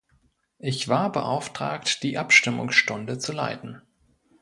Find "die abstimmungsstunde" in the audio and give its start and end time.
2.01-3.19